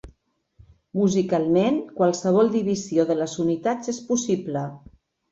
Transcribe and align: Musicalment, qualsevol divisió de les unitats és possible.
Musicalment, 0.99 1.75
qualsevol 1.99 2.49
divisió 2.55 3.05
de 3.11 3.17
les 3.19 3.35
unitats 3.43 3.93
és 3.93 3.99
possible. 4.09 4.65